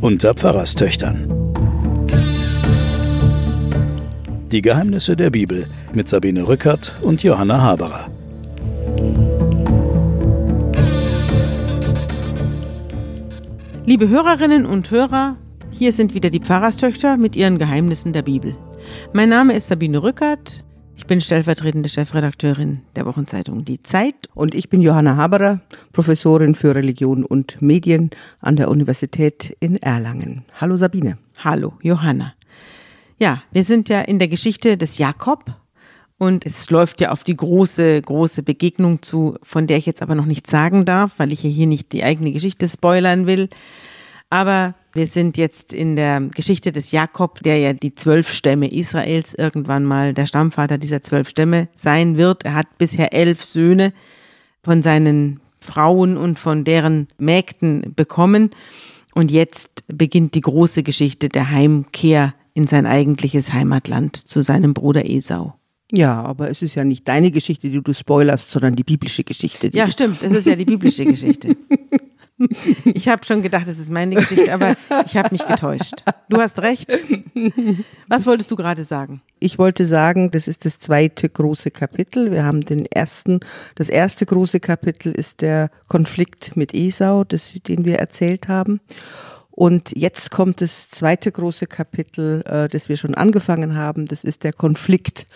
[0.00, 1.26] Unter Pfarrerstöchtern.
[4.52, 8.08] Die Geheimnisse der Bibel mit Sabine Rückert und Johanna Haberer.
[13.84, 15.36] Liebe Hörerinnen und Hörer,
[15.70, 18.54] hier sind wieder die Pfarrerstöchter mit ihren Geheimnissen der Bibel.
[19.12, 20.64] Mein Name ist Sabine Rückert.
[20.96, 24.14] Ich bin stellvertretende Chefredakteurin der Wochenzeitung Die Zeit.
[24.34, 25.60] Und ich bin Johanna Haberer,
[25.92, 30.44] Professorin für Religion und Medien an der Universität in Erlangen.
[30.58, 31.18] Hallo Sabine.
[31.38, 32.32] Hallo Johanna.
[33.18, 35.54] Ja, wir sind ja in der Geschichte des Jakob,
[36.18, 40.14] und es läuft ja auf die große, große Begegnung zu, von der ich jetzt aber
[40.14, 43.50] noch nichts sagen darf, weil ich ja hier nicht die eigene Geschichte spoilern will.
[44.30, 49.34] Aber wir sind jetzt in der Geschichte des Jakob, der ja die zwölf Stämme Israels
[49.34, 52.44] irgendwann mal der Stammvater dieser zwölf Stämme sein wird.
[52.44, 53.92] Er hat bisher elf Söhne
[54.62, 58.50] von seinen Frauen und von deren Mägden bekommen.
[59.14, 65.08] Und jetzt beginnt die große Geschichte der Heimkehr in sein eigentliches Heimatland zu seinem Bruder
[65.08, 65.54] Esau.
[65.92, 69.70] Ja, aber es ist ja nicht deine Geschichte, die du spoilerst, sondern die biblische Geschichte.
[69.72, 71.56] ja, stimmt, es ist ja die biblische Geschichte.
[72.84, 76.04] Ich habe schon gedacht, es ist meine Geschichte, aber ich habe mich getäuscht.
[76.28, 76.90] Du hast recht.
[78.08, 79.22] Was wolltest du gerade sagen?
[79.38, 82.30] Ich wollte sagen, das ist das zweite große Kapitel.
[82.30, 83.40] Wir haben den ersten,
[83.74, 88.80] das erste große Kapitel ist der Konflikt mit Esau, das, den wir erzählt haben.
[89.50, 94.04] Und jetzt kommt das zweite große Kapitel, äh, das wir schon angefangen haben.
[94.04, 95.26] Das ist der Konflikt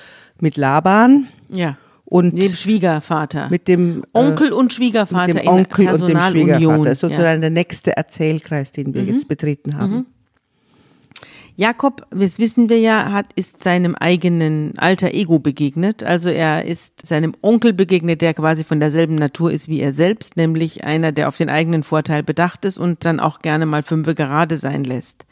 [0.41, 1.29] mit Laban.
[1.49, 1.79] Ja.
[2.11, 3.49] Und dem Schwiegervater.
[3.51, 6.85] Mit dem äh, Onkel und Schwiegervater mit dem Onkel in und dem Schwiegervater.
[6.85, 7.49] Das ist sozusagen ja.
[7.49, 9.09] der nächste Erzählkreis, den wir mhm.
[9.09, 9.93] jetzt betreten haben.
[9.93, 10.07] Mhm.
[11.55, 16.03] Jakob, das wissen wir ja, hat, ist seinem eigenen alter Ego begegnet.
[16.03, 20.37] Also er ist seinem Onkel begegnet, der quasi von derselben Natur ist wie er selbst,
[20.37, 24.17] nämlich einer, der auf den eigenen Vorteil bedacht ist und dann auch gerne mal fünfe
[24.17, 25.27] gerade sein lässt.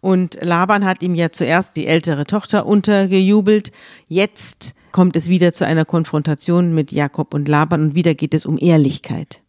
[0.00, 3.70] Und Laban hat ihm ja zuerst die ältere Tochter untergejubelt.
[4.08, 8.46] Jetzt kommt es wieder zu einer Konfrontation mit Jakob und Laban und wieder geht es
[8.46, 9.40] um Ehrlichkeit.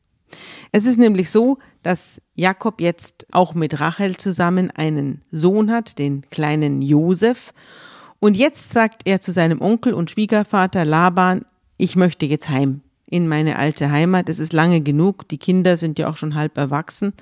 [0.72, 6.24] Es ist nämlich so, dass Jakob jetzt auch mit Rachel zusammen einen Sohn hat, den
[6.30, 7.54] kleinen Josef.
[8.20, 11.46] Und jetzt sagt er zu seinem Onkel und Schwiegervater Laban,
[11.78, 14.30] ich möchte jetzt heim in meine alte Heimat.
[14.30, 15.28] Es ist lange genug.
[15.28, 17.14] Die Kinder sind ja auch schon halb erwachsen.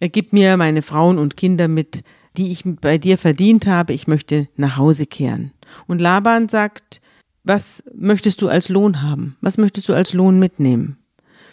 [0.00, 2.02] Er gibt mir meine Frauen und Kinder mit,
[2.36, 3.92] die ich bei dir verdient habe.
[3.92, 5.52] Ich möchte nach Hause kehren.
[5.86, 7.00] Und Laban sagt,
[7.46, 9.36] was möchtest du als Lohn haben?
[9.40, 10.98] Was möchtest du als Lohn mitnehmen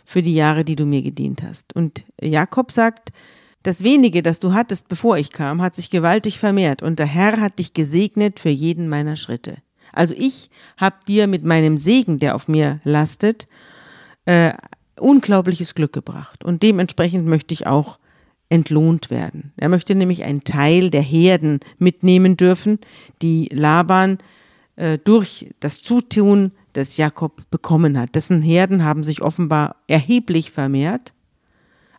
[0.06, 1.76] für die Jahre, die du mir gedient hast?
[1.76, 3.12] Und Jakob sagt,
[3.62, 7.40] das wenige, das du hattest, bevor ich kam, hat sich gewaltig vermehrt und der Herr
[7.40, 9.58] hat dich gesegnet für jeden meiner Schritte.
[9.94, 13.48] Also ich habe dir mit meinem Segen, der auf mir lastet,
[14.26, 14.54] äh,
[15.00, 18.00] unglaubliches Glück gebracht und dementsprechend möchte ich auch
[18.50, 19.54] entlohnt werden.
[19.58, 22.80] Er möchte nämlich einen Teil der Herden mitnehmen dürfen,
[23.22, 24.18] die Laban
[24.76, 28.16] äh, durch das Zutun des Jakob bekommen hat.
[28.16, 31.14] Dessen Herden haben sich offenbar erheblich vermehrt.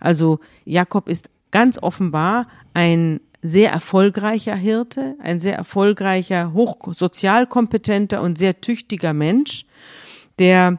[0.00, 8.60] Also Jakob ist ganz offenbar ein sehr erfolgreicher Hirte, ein sehr erfolgreicher, hochsozialkompetenter und sehr
[8.60, 9.66] tüchtiger Mensch,
[10.38, 10.78] der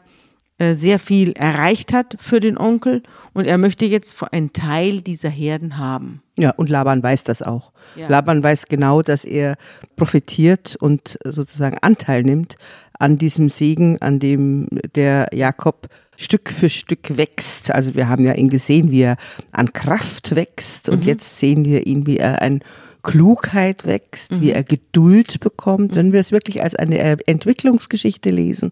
[0.60, 5.78] sehr viel erreicht hat für den Onkel und er möchte jetzt einen Teil dieser Herden
[5.78, 6.22] haben.
[6.38, 7.74] Ja, und Laban weiß das auch.
[7.96, 8.08] Ja.
[8.08, 9.56] Laban weiß genau, dass er
[9.98, 12.56] profitiert und sozusagen Anteil nimmt
[13.00, 17.72] an diesem Segen, an dem der Jakob Stück für Stück wächst.
[17.72, 19.18] Also wir haben ja ihn gesehen, wie er
[19.52, 21.08] an Kraft wächst und mhm.
[21.08, 22.62] jetzt sehen wir ihn, wie er an
[23.04, 24.42] Klugheit wächst, mhm.
[24.42, 25.96] wie er Geduld bekommt.
[25.96, 28.72] Wenn wir es wirklich als eine Entwicklungsgeschichte lesen,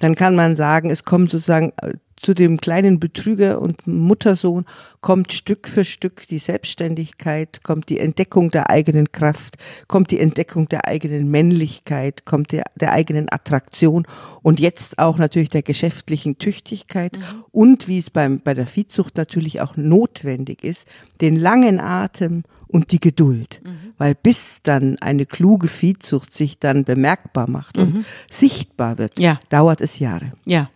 [0.00, 1.94] dann kann man sagen, es kommt sozusagen äh,
[2.26, 4.64] zu dem kleinen Betrüger und Muttersohn
[5.00, 10.68] kommt Stück für Stück die Selbstständigkeit, kommt die Entdeckung der eigenen Kraft, kommt die Entdeckung
[10.68, 14.08] der eigenen Männlichkeit, kommt der, der eigenen Attraktion
[14.42, 17.44] und jetzt auch natürlich der geschäftlichen Tüchtigkeit mhm.
[17.52, 20.88] und wie es beim, bei der Viehzucht natürlich auch notwendig ist,
[21.20, 23.60] den langen Atem und die Geduld.
[23.64, 23.92] Mhm.
[23.98, 28.04] Weil bis dann eine kluge Viehzucht sich dann bemerkbar macht und mhm.
[28.28, 29.38] sichtbar wird, ja.
[29.48, 30.32] dauert es Jahre.
[30.44, 30.70] Ja.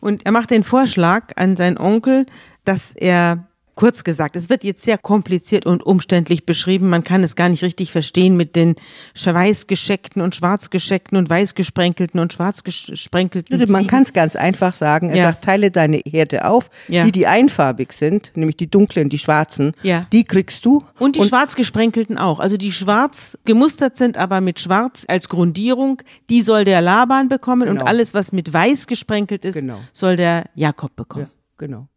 [0.00, 2.26] Und er macht den Vorschlag an seinen Onkel,
[2.64, 6.88] dass er kurz gesagt, es wird jetzt sehr kompliziert und umständlich beschrieben.
[6.88, 8.76] Man kann es gar nicht richtig verstehen mit den
[9.14, 13.58] weißgescheckten und schwarzgescheckten und weißgesprenkelten und schwarzgesprenkelten.
[13.58, 15.10] Also man kann es ganz einfach sagen.
[15.10, 15.24] Er ja.
[15.24, 16.70] sagt, teile deine Herde auf.
[16.88, 17.04] Ja.
[17.04, 20.02] Die, die einfarbig sind, nämlich die dunklen, die schwarzen, ja.
[20.12, 20.84] die kriegst du.
[20.98, 22.40] Und die und schwarz gesprenkelten auch.
[22.40, 27.68] Also die schwarz gemustert sind, aber mit schwarz als Grundierung, die soll der Laban bekommen
[27.68, 27.80] genau.
[27.80, 29.78] und alles, was mit weiß gesprenkelt ist, genau.
[29.92, 31.28] soll der Jakob bekommen.
[31.56, 31.88] genau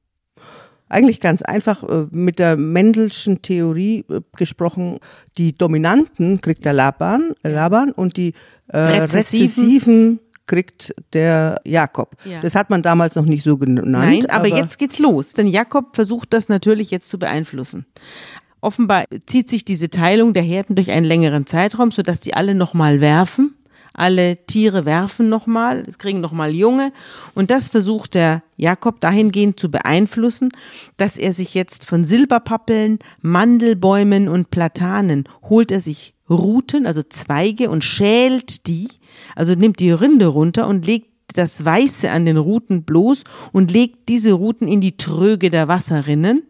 [0.95, 4.99] eigentlich ganz einfach äh, mit der Mendelschen Theorie äh, gesprochen,
[5.37, 8.33] die Dominanten kriegt der Laban, Laban und die
[8.69, 9.45] äh, Rezessiven.
[9.45, 12.15] Rezessiven kriegt der Jakob.
[12.23, 12.39] Ja.
[12.41, 13.87] Das hat man damals noch nicht so genannt.
[13.87, 15.33] Nein, aber, aber jetzt geht's los.
[15.33, 17.85] Denn Jakob versucht das natürlich jetzt zu beeinflussen.
[18.61, 23.01] Offenbar zieht sich diese Teilung der Herden durch einen längeren Zeitraum, sodass die alle nochmal
[23.01, 23.55] werfen
[23.95, 26.91] alle Tiere werfen nochmal, kriegen nochmal Junge.
[27.33, 30.49] Und das versucht der Jakob dahingehend zu beeinflussen,
[30.97, 37.69] dass er sich jetzt von Silberpappeln, Mandelbäumen und Platanen holt er sich Ruten, also Zweige
[37.69, 38.87] und schält die,
[39.35, 44.09] also nimmt die Rinde runter und legt das Weiße an den Ruten bloß und legt
[44.09, 46.43] diese Ruten in die Tröge der Wasserrinnen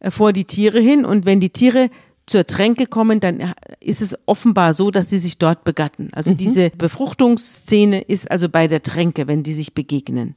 [0.00, 1.04] äh, vor die Tiere hin.
[1.04, 1.90] Und wenn die Tiere
[2.26, 6.10] zur Tränke kommen, dann ist es offenbar so, dass sie sich dort begatten.
[6.12, 6.36] Also mhm.
[6.38, 10.34] diese Befruchtungsszene ist also bei der Tränke, wenn die sich begegnen.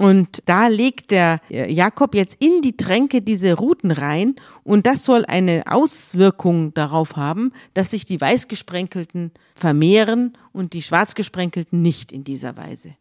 [0.00, 5.04] Und da legt der äh, Jakob jetzt in die Tränke diese Ruten rein und das
[5.04, 12.24] soll eine Auswirkung darauf haben, dass sich die weißgesprenkelten vermehren und die schwarzgesprenkelten nicht in
[12.24, 12.94] dieser Weise.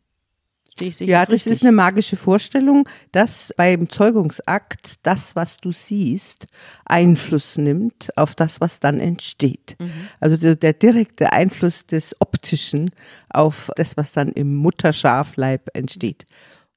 [0.79, 5.71] Verstehe ich Ja, das, das ist eine magische Vorstellung, dass beim Zeugungsakt das, was du
[5.71, 6.47] siehst,
[6.85, 9.75] Einfluss nimmt auf das, was dann entsteht.
[9.79, 9.91] Mhm.
[10.19, 12.91] Also der, der, direkte Einfluss des Optischen
[13.29, 16.25] auf das, was dann im Mutterschafleib entsteht.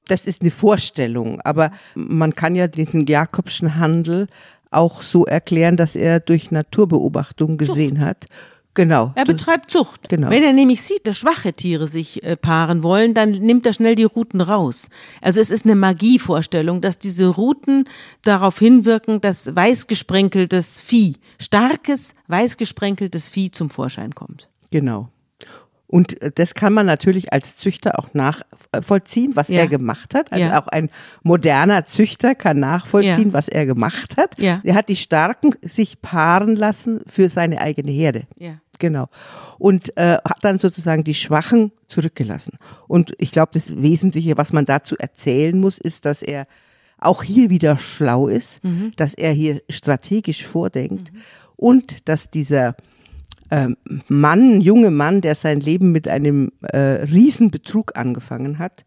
[0.07, 4.27] Das ist eine Vorstellung, aber man kann ja diesen Jakobschen Handel
[4.69, 8.27] auch so erklären, dass er durch Naturbeobachtung gesehen hat
[8.75, 9.11] Genau.
[9.15, 10.09] Er betreibt Zucht.
[10.09, 10.29] Genau.
[10.29, 13.95] Wenn er nämlich sieht, dass schwache Tiere sich äh, paaren wollen, dann nimmt er schnell
[13.95, 14.89] die Ruten raus.
[15.21, 17.85] Also es ist eine Magievorstellung, dass diese Ruten
[18.23, 24.49] darauf hinwirken, dass weißgesprenkeltes Vieh, starkes, weißgesprenkeltes Vieh zum Vorschein kommt.
[24.71, 25.09] Genau.
[25.93, 29.59] Und äh, das kann man natürlich als Züchter auch nachvollziehen, was ja.
[29.59, 30.31] er gemacht hat.
[30.31, 30.59] Also ja.
[30.59, 30.89] auch ein
[31.21, 33.33] moderner Züchter kann nachvollziehen, ja.
[33.33, 34.33] was er gemacht hat.
[34.63, 38.23] Er hat die Starken sich paaren lassen für seine eigene Herde.
[38.79, 39.07] Genau.
[39.59, 42.57] Und äh, hat dann sozusagen die Schwachen zurückgelassen.
[42.87, 46.47] Und ich glaube, das Wesentliche, was man dazu erzählen muss, ist, dass er
[46.97, 48.93] auch hier wieder schlau ist, mhm.
[48.95, 51.19] dass er hier strategisch vordenkt mhm.
[51.55, 52.75] und dass dieser
[54.07, 58.83] Mann, junge Mann, der sein Leben mit einem äh, Riesenbetrug angefangen hat,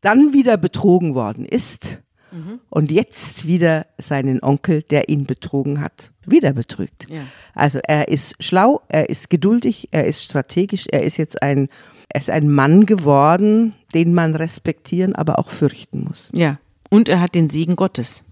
[0.00, 2.00] dann wieder betrogen worden ist
[2.32, 2.60] mhm.
[2.68, 7.06] und jetzt wieder seinen Onkel, der ihn betrogen hat, wieder betrügt.
[7.10, 7.22] Ja.
[7.54, 11.68] Also er ist schlau, er ist geduldig, er ist strategisch, er ist jetzt ein,
[12.08, 16.30] er ist ein Mann geworden, den man respektieren, aber auch fürchten muss.
[16.34, 16.58] Ja,
[16.88, 18.24] und er hat den Segen Gottes.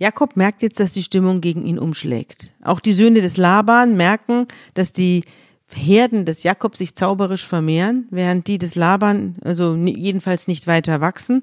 [0.00, 2.54] Jakob merkt jetzt, dass die Stimmung gegen ihn umschlägt.
[2.64, 5.24] Auch die Söhne des Laban merken, dass die
[5.72, 11.42] Herden des Jakob sich zauberisch vermehren, während die des Laban also jedenfalls nicht weiter wachsen.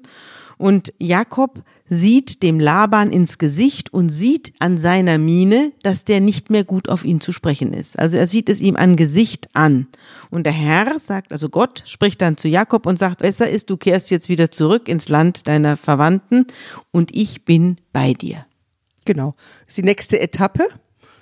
[0.56, 6.50] Und Jakob sieht dem Laban ins Gesicht und sieht an seiner Miene, dass der nicht
[6.50, 7.96] mehr gut auf ihn zu sprechen ist.
[7.96, 9.86] Also er sieht es ihm an Gesicht an.
[10.30, 13.76] Und der Herr sagt, also Gott spricht dann zu Jakob und sagt, besser ist, du
[13.76, 16.48] kehrst jetzt wieder zurück ins Land deiner Verwandten
[16.90, 18.47] und ich bin bei dir.
[19.08, 19.32] Genau.
[19.60, 20.68] Das ist die nächste Etappe.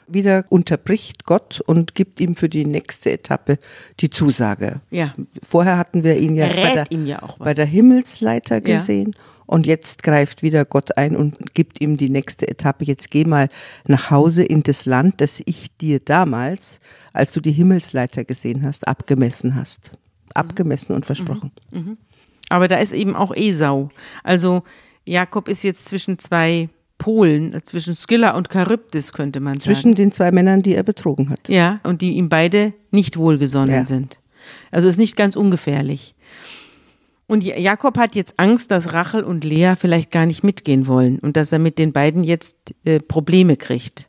[0.09, 3.59] Wieder unterbricht Gott und gibt ihm für die nächste Etappe
[4.01, 4.81] die Zusage.
[4.91, 5.15] Ja.
[5.49, 9.15] Vorher hatten wir ihn ja, bei der, ja bei der, Himmelsleiter gesehen.
[9.17, 9.25] Ja.
[9.47, 12.85] Und jetzt greift wieder Gott ein und gibt ihm die nächste Etappe.
[12.85, 13.49] Jetzt geh mal
[13.87, 16.81] nach Hause in das Land, das ich dir damals,
[17.13, 19.93] als du die Himmelsleiter gesehen hast, abgemessen hast.
[20.35, 21.53] Abgemessen und versprochen.
[21.71, 21.79] Mhm.
[21.79, 21.99] Mhm.
[22.49, 23.91] Aber da ist eben auch Esau.
[24.25, 24.65] Also
[25.05, 29.61] Jakob ist jetzt zwischen zwei Polen, zwischen Skylla und Charybdis, könnte man sagen.
[29.61, 31.49] Zwischen den zwei Männern, die er betrogen hat.
[31.49, 33.85] Ja, und die ihm beide nicht wohlgesonnen ja.
[33.85, 34.19] sind.
[34.71, 36.15] Also ist nicht ganz ungefährlich.
[37.27, 41.37] Und Jakob hat jetzt Angst, dass Rachel und Lea vielleicht gar nicht mitgehen wollen und
[41.37, 44.09] dass er mit den beiden jetzt äh, Probleme kriegt.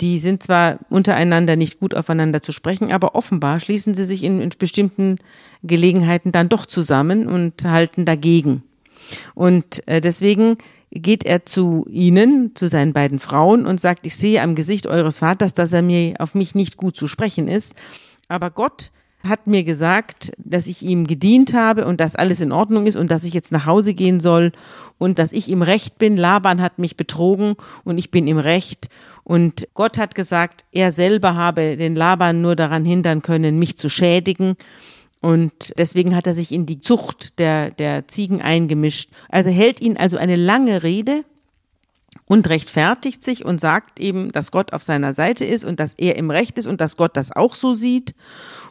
[0.00, 4.40] Die sind zwar untereinander nicht gut aufeinander zu sprechen, aber offenbar schließen sie sich in,
[4.40, 5.16] in bestimmten
[5.62, 8.62] Gelegenheiten dann doch zusammen und halten dagegen.
[9.34, 10.58] Und äh, deswegen
[10.94, 15.18] geht er zu ihnen, zu seinen beiden Frauen und sagt, ich sehe am Gesicht eures
[15.18, 17.74] Vaters, dass er mir auf mich nicht gut zu sprechen ist.
[18.28, 18.90] Aber Gott
[19.22, 23.10] hat mir gesagt, dass ich ihm gedient habe und dass alles in Ordnung ist und
[23.10, 24.52] dass ich jetzt nach Hause gehen soll
[24.98, 26.16] und dass ich im Recht bin.
[26.16, 28.88] Laban hat mich betrogen und ich bin im Recht.
[29.24, 33.88] Und Gott hat gesagt, er selber habe den Laban nur daran hindern können, mich zu
[33.88, 34.56] schädigen.
[35.24, 39.08] Und deswegen hat er sich in die Zucht der, der Ziegen eingemischt.
[39.30, 41.24] Also hält ihn also eine lange Rede
[42.26, 46.16] und rechtfertigt sich und sagt eben, dass Gott auf seiner Seite ist und dass er
[46.16, 48.14] im Recht ist und dass Gott das auch so sieht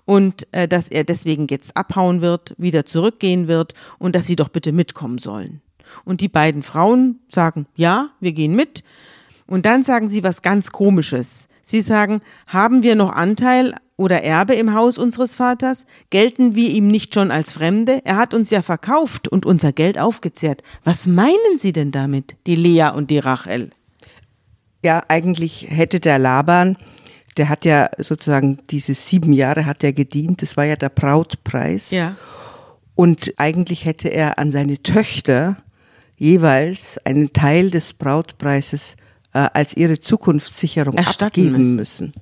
[0.06, 4.50] und äh, dass er deswegen jetzt abhauen wird, wieder zurückgehen wird und dass sie doch
[4.50, 5.64] bitte mitkommen sollen.
[6.06, 8.84] Und die beiden Frauen sagen, ja, wir gehen mit.
[9.48, 11.48] Und dann sagen sie was ganz Komisches.
[11.64, 15.86] Sie sagen, haben wir noch Anteil oder Erbe im Haus unseres Vaters?
[16.10, 18.02] Gelten wir ihm nicht schon als Fremde?
[18.04, 20.62] Er hat uns ja verkauft und unser Geld aufgezehrt.
[20.84, 23.72] Was meinen Sie denn damit, die Lea und die Rachel?
[24.84, 26.78] Ja, eigentlich hätte der Laban,
[27.38, 31.92] der hat ja sozusagen diese sieben Jahre hat er gedient, das war ja der Brautpreis.
[31.92, 32.16] Ja.
[32.96, 35.58] Und eigentlich hätte er an seine Töchter
[36.18, 38.98] jeweils einen Teil des Brautpreises
[39.34, 41.76] äh, als ihre Zukunftssicherung Erstatten abgeben müssen.
[41.76, 42.14] müssen.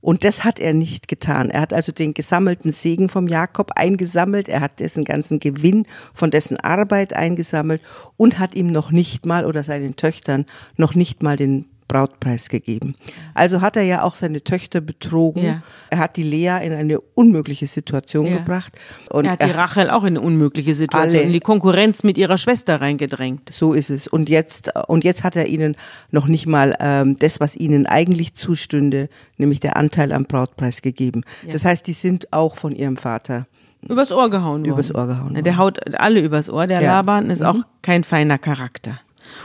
[0.00, 1.50] Und das hat er nicht getan.
[1.50, 6.30] Er hat also den gesammelten Segen vom Jakob eingesammelt, er hat dessen ganzen Gewinn von
[6.30, 7.82] dessen Arbeit eingesammelt
[8.16, 12.94] und hat ihm noch nicht mal oder seinen Töchtern noch nicht mal den Brautpreis gegeben.
[13.34, 15.42] Also hat er ja auch seine Töchter betrogen.
[15.44, 15.62] Ja.
[15.90, 18.36] Er hat die Lea in eine unmögliche Situation Ja.
[18.38, 18.78] gebracht.
[19.10, 22.38] Und er hat die Rachel auch in eine unmögliche Situation, in die Konkurrenz mit ihrer
[22.38, 23.50] Schwester reingedrängt.
[23.52, 24.06] So ist es.
[24.06, 25.76] Und jetzt, und jetzt hat er ihnen
[26.10, 31.22] noch nicht mal ähm, das, was ihnen eigentlich zustünde, nämlich der Anteil am Brautpreis gegeben.
[31.46, 31.52] Ja.
[31.52, 33.46] Das heißt, die sind auch von ihrem Vater.
[33.88, 34.72] Übers Ohr gehauen worden.
[34.72, 36.66] Übers Ohr gehauen Ja, Der haut alle übers Ohr.
[36.66, 36.88] Der Ja.
[37.02, 37.06] Mhm.
[37.08, 39.00] Laban ist auch kein feiner Charakter.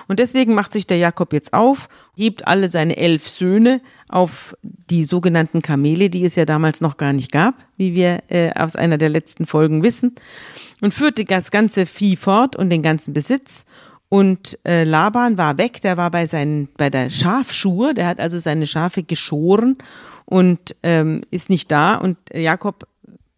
[0.08, 5.06] Und deswegen macht sich der Jakob jetzt auf, hebt alle seine elf Söhne auf die
[5.06, 8.98] sogenannten Kamele, die es ja damals noch gar nicht gab, wie wir äh, aus einer
[8.98, 10.16] der letzten Folgen wissen,
[10.82, 13.66] und führte das ganze Vieh fort und den ganzen Besitz.
[14.10, 18.38] Und äh, Laban war weg, der war bei, seinen, bei der Schafschur, der hat also
[18.38, 19.78] seine Schafe geschoren
[20.26, 21.96] und ähm, ist nicht da.
[21.96, 22.88] Und Jakob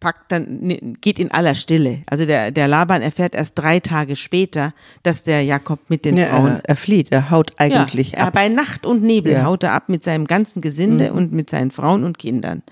[0.06, 2.02] packt dann, geht in aller Stille.
[2.06, 4.72] Also der, der Laban erfährt erst drei Tage später,
[5.02, 8.34] dass der Jakob mit den Ja, Frauen er, er flieht, er haut eigentlich ja, ab.
[8.34, 9.40] Bei Nacht und Nebel Ja.
[9.40, 9.46] Mhm.
[9.46, 12.62] haut er ab mit seinem ganzen Gesinde und mit seinen Frauen und Kindern.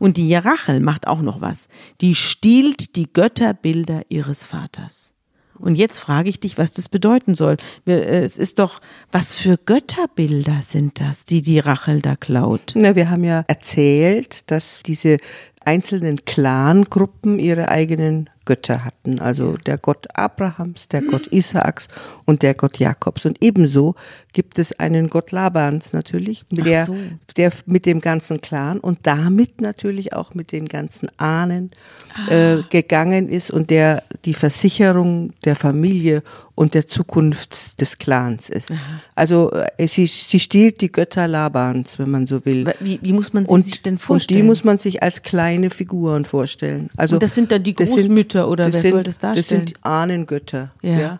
[0.00, 1.68] Und die Rachel macht auch noch was.
[2.00, 5.14] Die stiehlt die Götterbilder ihres Vaters.
[5.60, 7.58] Und jetzt frage ich dich, was das bedeuten soll.
[7.86, 7.92] Äh,
[8.24, 8.80] Es ist doch,
[9.12, 12.72] was für Götterbilder sind das, die die Rachel da klaut?
[12.74, 15.18] Na, wir haben ja erzählt, dass diese
[15.70, 19.20] einzelnen Clangruppen ihre eigenen Götter hatten.
[19.20, 21.86] Also der Gott Abrahams, der Gott Isaaks
[22.26, 23.24] und der Gott Jakobs.
[23.24, 23.94] Und ebenso
[24.32, 26.96] gibt es einen Gott Labans natürlich, der, so.
[27.36, 31.70] der mit dem ganzen Clan und damit natürlich auch mit den ganzen Ahnen
[32.12, 32.32] Ah.
[32.32, 36.24] äh, gegangen ist und der die Versicherung der Familie
[36.60, 38.70] und der Zukunft des Clans ist.
[39.14, 42.70] Also äh, sie, sie stiehlt die Götter Labans, wenn man so will.
[42.80, 44.40] Wie, wie muss man sie Und, sich denn und vorstellen?
[44.40, 46.90] die muss man sich als kleine Figuren vorstellen.
[46.98, 49.62] Also Und das sind dann die Großmütter oder wer sind, soll das darstellen?
[49.64, 50.70] Das sind Ahnengötter.
[50.82, 50.98] ja.
[51.00, 51.18] Ja.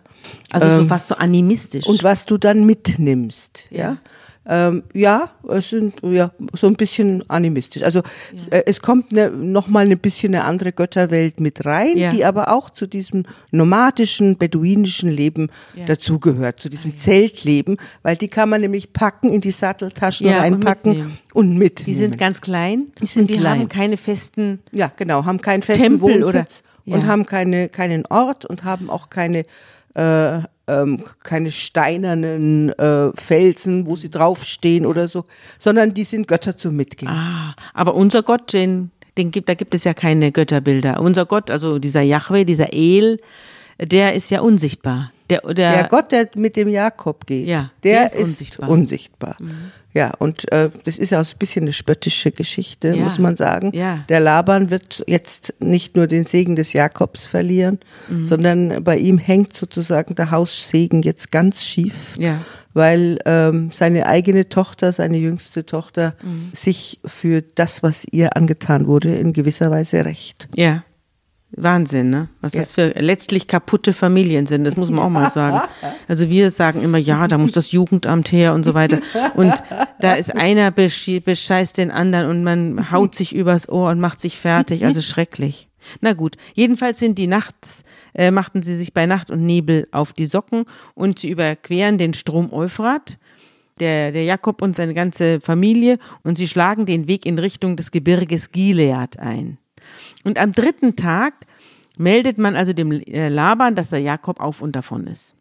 [0.51, 1.87] Also so Ähm, fast so animistisch.
[1.87, 3.79] Und was du dann mitnimmst, Ja.
[3.79, 3.97] ja.
[4.43, 7.83] Ähm, ja, es sind ja so ein bisschen animistisch.
[7.83, 7.99] Also
[8.49, 12.09] äh, es kommt ne, noch mal ein bisschen eine andere Götterwelt mit rein, Ja.
[12.09, 15.85] die aber auch zu diesem nomadischen, beduinischen Leben Ja.
[15.85, 20.41] dazugehört, zu diesem Zeltleben, weil die kann man nämlich packen, in die Satteltaschen Ja, und
[20.41, 21.17] reinpacken mitnehmen.
[21.35, 21.85] und mitnehmen.
[21.85, 23.59] die sind ganz klein Die sind und die klein.
[23.59, 27.05] haben keine festen Ja, genau, haben keinen festen Tempel oder- Wohnsitz und Ja.
[27.05, 29.45] haben keine, keinen Ort und haben auch keine,
[29.93, 30.39] äh,
[30.71, 35.25] ähm, keine steinernen äh, Felsen, wo sie draufstehen oder so,
[35.59, 37.11] sondern die sind Götter zum Mitgehen.
[37.11, 40.99] Ah, aber unser Gott, den, den gibt, da gibt es ja keine Götterbilder.
[41.01, 43.19] Unser Gott, also dieser Yahweh, dieser El,
[43.79, 45.11] der ist ja unsichtbar.
[45.29, 48.69] Der, der, der Gott, der mit dem Jakob geht, Ja, der, der ist ist unsichtbar.
[48.69, 49.37] unsichtbar.
[49.93, 53.03] Ja, und äh, das ist ja auch ein bisschen eine spöttische Geschichte, Ja.
[53.03, 53.71] muss man sagen.
[53.73, 54.05] Ja.
[54.09, 58.25] Der Laban wird jetzt nicht nur den Segen des Jakobs verlieren, Mhm.
[58.25, 62.15] sondern bei ihm hängt sozusagen der Haussegen jetzt ganz schief.
[62.17, 62.37] Ja.
[62.73, 66.51] weil ähm, seine eigene Tochter, seine jüngste Tochter, Mhm.
[66.53, 70.47] sich für das, was ihr angetan wurde, in gewisser Weise rächt.
[70.55, 70.83] ja.
[71.53, 72.29] Wahnsinn, ne?
[72.39, 75.61] Was das für letztlich kaputte Familien sind, das muss man auch mal sagen.
[76.07, 78.99] Also wir sagen immer, ja, da muss das Jugendamt her und so weiter.
[79.35, 79.53] Und
[79.99, 84.37] da ist einer bescheißt den anderen und man haut sich übers Ohr und macht sich
[84.37, 84.85] fertig.
[84.85, 85.67] Also schrecklich.
[85.99, 90.13] Na gut, jedenfalls sind die nachts, äh, machten sie sich bei Nacht und Nebel auf
[90.13, 93.17] die Socken und sie überqueren den Strom Euphrat,
[93.79, 97.91] der, der Jakob und seine ganze Familie, und sie schlagen den Weg in Richtung des
[97.91, 99.57] Gebirges Gilead ein.
[100.23, 101.33] Und am dritten Tag
[101.97, 105.35] meldet man also dem äh, Laban, dass der Jakob auf und davon ist.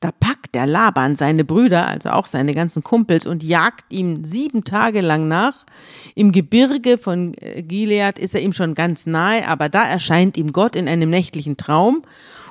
[0.00, 4.62] Da packt der Laban seine Brüder, also auch seine ganzen Kumpels, und jagt ihm sieben
[4.62, 5.66] Tage lang nach.
[6.14, 10.52] Im Gebirge von äh, Gilead ist er ihm schon ganz nahe, aber da erscheint ihm
[10.52, 12.02] Gott in einem nächtlichen Traum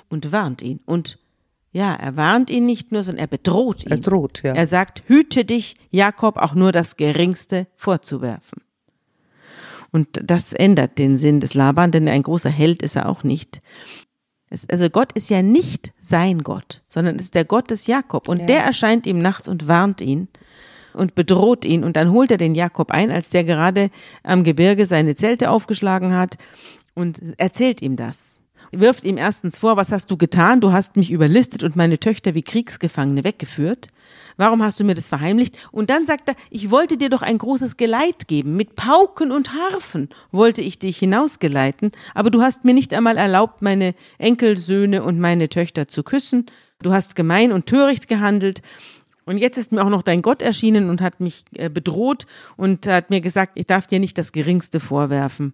[0.10, 0.82] und warnt ihn.
[0.86, 1.20] Und
[1.72, 3.92] ja, er warnt ihn nicht nur, sondern er bedroht ihn.
[3.92, 4.54] Er droht, ja.
[4.54, 8.62] Er sagt, hüte dich, Jakob, auch nur das Geringste vorzuwerfen.
[9.98, 13.64] Und das ändert den Sinn des Laban, denn ein großer Held ist er auch nicht.
[14.48, 18.30] Es, also Gott ist ja nicht sein Gott, sondern es ist der Gott des Jakob.
[18.30, 18.46] Und Ja.
[18.46, 20.28] der erscheint ihm nachts und warnt ihn
[20.94, 21.84] und bedroht ihn.
[21.84, 23.90] Und dann holt er den Jakob ein, als der gerade
[24.22, 26.38] am Gebirge seine Zelte aufgeschlagen hat
[26.94, 28.40] und erzählt ihm das.
[28.72, 30.62] Wirft ihm erstens vor, was hast du getan?
[30.62, 33.88] Du hast mich überlistet und meine Töchter wie Kriegsgefangene weggeführt.
[34.38, 35.58] Warum hast du mir das verheimlicht?
[35.72, 38.56] Und dann sagt er, ich wollte dir doch ein großes Geleit geben.
[38.56, 43.62] Mit Pauken und Harfen wollte ich dich hinausgeleiten, aber du hast mir nicht einmal erlaubt,
[43.62, 46.46] meine Enkelsöhne und meine Töchter zu küssen.
[46.82, 48.62] Du hast gemein und töricht gehandelt.
[49.26, 52.88] Und jetzt ist mir auch noch dein Gott erschienen und hat mich äh, bedroht und
[52.88, 55.54] hat mir gesagt, ich darf dir nicht das Geringste vorwerfen.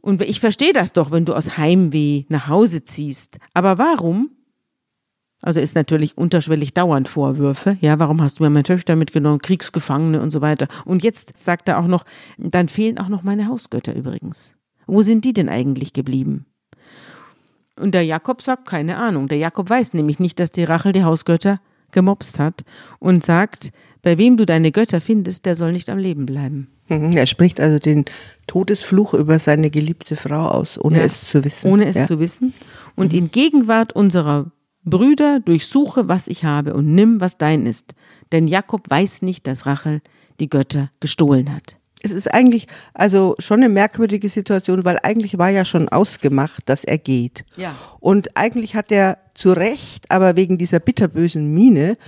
[0.00, 3.38] Und ich verstehe das doch, wenn du aus Heimweh nach Hause ziehst.
[3.54, 4.30] Aber warum?
[5.42, 7.76] Also ist natürlich unterschwellig dauernd Vorwürfe.
[7.80, 10.66] Ja, warum hast du mir meine Töchter mitgenommen, Kriegsgefangene und so weiter.
[10.84, 12.04] Und jetzt sagt er auch noch,
[12.38, 14.56] dann fehlen auch noch meine Hausgötter übrigens.
[14.86, 16.46] Wo sind die denn eigentlich geblieben?
[17.78, 19.28] Und der Jakob sagt, keine Ahnung.
[19.28, 22.64] Der Jakob weiß nämlich nicht, dass die Rachel die Hausgötter gemobst hat
[22.98, 26.68] und sagt, bei wem du deine Götter findest, der soll nicht am Leben bleiben.
[26.88, 27.12] Mhm.
[27.12, 28.04] Er spricht also den
[28.46, 31.04] Todesfluch über seine geliebte Frau aus, ohne Ja.
[31.04, 31.70] es zu wissen.
[31.70, 32.04] Ohne es ja.
[32.04, 32.54] zu wissen.
[32.94, 34.50] Und in Gegenwart unserer
[34.86, 37.94] Brüder durchsuche, was ich habe und nimm, was dein ist.
[38.32, 40.00] Denn Jakob weiß nicht, dass Rachel
[40.40, 41.76] die Götter gestohlen hat.
[42.02, 46.84] Es ist eigentlich also schon eine merkwürdige Situation, weil eigentlich war ja schon ausgemacht, dass
[46.84, 47.44] er geht.
[47.56, 47.74] Ja.
[47.98, 51.98] Und eigentlich hat er zu Recht, aber wegen dieser bitterbösen Miene,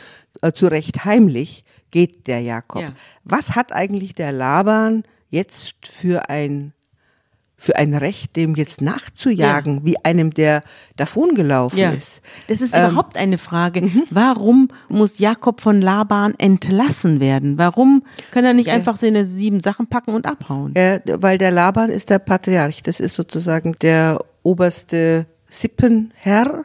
[0.41, 2.83] äh, zu Recht heimlich, geht der Jakob.
[2.83, 2.93] Ja.
[3.25, 6.75] Was hat eigentlich der Laban jetzt für ein
[7.61, 10.63] für ein Recht, dem jetzt nachzujagen, wie einem, der
[10.97, 11.91] davongelaufen Ja.
[11.91, 12.23] ist.
[12.47, 13.91] Das ist Ähm, überhaupt eine Frage.
[14.11, 17.59] Warum muss Jakob von Laban entlassen werden?
[17.59, 20.73] Warum kann er nicht einfach seine sieben Sachen packen und abhauen?
[20.77, 26.65] Ja, weil der Laban ist der Patriarch, das ist sozusagen der oberste Sippenherr.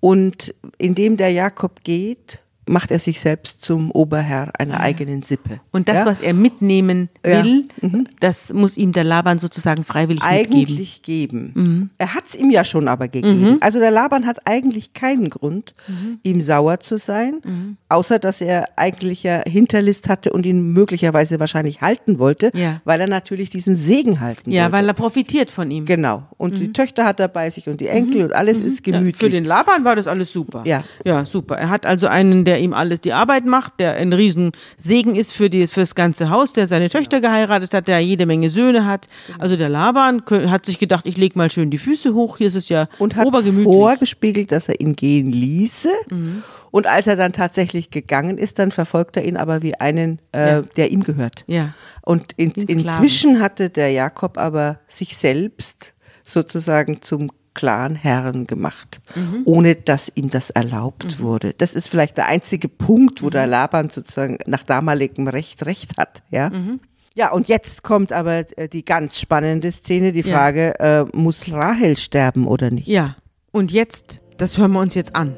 [0.00, 2.38] Und indem der Jakob geht,
[2.68, 5.60] macht er sich selbst zum Oberherr einer eigenen Sippe.
[5.72, 6.06] Und das, ja?
[6.06, 7.44] was er mitnehmen Ja.
[7.44, 7.68] will,
[8.20, 11.90] das muss ihm der Laban sozusagen freiwillig eigentlich geben.
[11.98, 13.58] Er hat es ihm ja schon aber gegeben.
[13.60, 15.74] Also der Laban hat eigentlich keinen Grund,
[16.22, 21.80] ihm sauer zu sein, außer dass er eigentlich ja Hinterlist hatte und ihn möglicherweise wahrscheinlich
[21.82, 22.80] halten wollte, Ja.
[22.84, 24.72] weil er natürlich diesen Segen halten Ja, wollte.
[24.76, 25.84] weil er profitiert von ihm.
[25.84, 26.24] Genau.
[26.36, 29.16] Und die Töchter hat er bei sich und die Enkel und alles ist Ja, gemütlich.
[29.18, 30.62] für den Laban war das alles super.
[30.66, 30.82] Ja.
[31.04, 31.56] Ja, super.
[31.56, 35.50] Er hat also einen, der ihm alles die Arbeit macht, der ein Riesensegen ist für
[35.50, 39.08] die, fürs ganze Haus, der seine Töchter geheiratet hat, der jede Menge Söhne hat.
[39.26, 39.38] Genau.
[39.40, 42.54] Also der Laban hat sich gedacht, ich leg mal schön die Füße hoch, hier ist
[42.54, 43.26] es ja und hat
[43.62, 45.90] vorgespiegelt, dass er ihn gehen ließe.
[46.70, 50.56] Und als er dann tatsächlich gegangen ist, dann verfolgt er ihn aber wie einen, äh,
[50.56, 50.62] Ja.
[50.62, 51.44] der ihm gehört.
[51.46, 51.70] Ja.
[52.02, 59.42] Und in, inzwischen hatte der Jakob aber sich selbst sozusagen zum klaren Herrn gemacht, Mhm.
[59.46, 61.54] ohne dass ihm das erlaubt wurde.
[61.58, 63.30] Das ist vielleicht der einzige Punkt, wo Mhm.
[63.30, 66.22] der Laban sozusagen nach damaligem Recht Recht hat.
[66.30, 66.50] Ja.
[66.50, 66.78] Mhm.
[67.16, 70.36] Ja, und jetzt kommt aber äh, die ganz spannende Szene, die Ja.
[70.36, 72.86] Frage, äh, muss Rahel sterben oder nicht?
[72.88, 73.16] Ja.
[73.52, 75.34] Und jetzt, das hören wir uns jetzt an.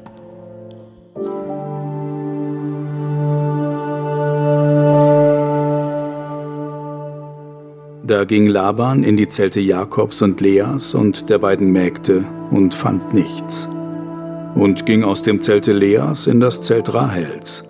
[8.09, 13.13] Da ging Laban in die Zelte Jakobs und Leas und der beiden Mägde und fand
[13.13, 13.69] nichts.
[14.55, 17.65] Und ging aus dem Zelte Leas in das Zelt Rahels.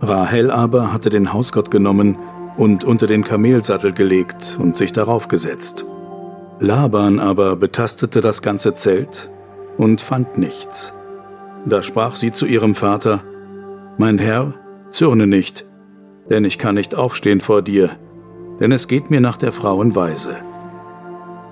[0.00, 2.16] Rahel aber hatte den Hausgott genommen
[2.56, 5.84] und unter den Kamelsattel gelegt und sich darauf gesetzt.
[6.58, 9.30] Laban aber betastete das ganze Zelt
[9.76, 10.92] und fand nichts.
[11.66, 13.20] Da sprach sie zu ihrem Vater,
[13.96, 14.54] Mein Herr,
[14.90, 15.64] zürne nicht,
[16.30, 17.90] denn ich kann nicht aufstehen vor dir,
[18.60, 20.36] denn es geht mir nach der Frauenweise.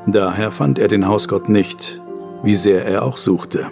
[0.06, 2.00] Daher fand er den Hausgott nicht,
[2.42, 3.70] wie sehr er auch suchte.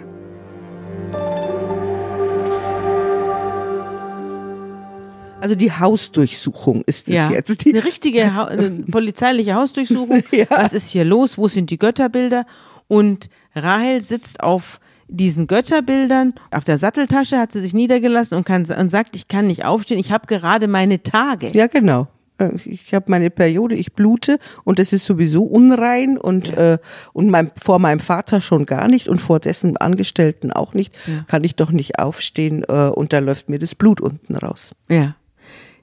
[5.41, 7.63] Also die Hausdurchsuchung ist es Ja, jetzt.
[7.65, 10.23] die eine richtige ha eine polizeiliche Hausdurchsuchung.
[10.31, 10.45] Ja.
[10.49, 11.37] Was ist hier los?
[11.37, 12.45] Wo sind die Götterbilder?
[12.87, 18.65] Und Rahel sitzt auf diesen Götterbildern, auf der Satteltasche hat sie sich niedergelassen und, kann,
[18.65, 21.51] und sagt, ich kann nicht aufstehen, ich habe gerade meine Tage.
[21.53, 22.07] Ja, genau.
[22.37, 26.73] Äh, ich habe meine Periode, ich blute und es ist sowieso unrein und, ja.
[26.73, 26.77] äh,
[27.13, 31.23] und mein, vor meinem Vater schon gar nicht und vor dessen Angestellten auch nicht, ja.
[31.27, 34.71] kann ich doch nicht aufstehen äh, und da läuft mir das Blut unten raus.
[34.89, 35.15] Ja.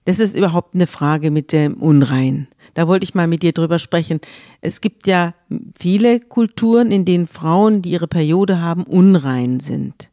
[0.05, 2.49] Das ist überhaupt eine Frage mit dem Unrein.
[2.75, 4.21] Da wollte ich mal mit dir drüber sprechen.
[4.61, 5.35] Es gibt ja
[5.79, 10.11] viele Kulturen, in denen Frauen, die ihre Periode haben, unrein sind.